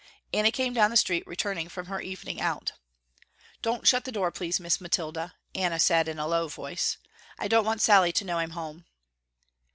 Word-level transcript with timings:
Anna 0.33 0.49
came 0.49 0.73
down 0.73 0.89
the 0.89 0.97
street, 0.97 1.23
returning 1.27 1.69
from 1.69 1.85
her 1.85 2.01
evening 2.01 2.41
out. 2.41 2.71
"Don't 3.61 3.87
shut 3.87 4.03
the 4.03 4.11
door, 4.11 4.31
please, 4.31 4.59
Miss 4.59 4.81
Mathilda," 4.81 5.35
Anna 5.53 5.79
said 5.79 6.07
in 6.07 6.17
a 6.17 6.25
low 6.25 6.47
voice, 6.47 6.97
"I 7.37 7.47
don't 7.47 7.65
want 7.65 7.83
Sallie 7.83 8.11
to 8.13 8.25
know 8.25 8.39
I'm 8.39 8.49
home." 8.57 8.85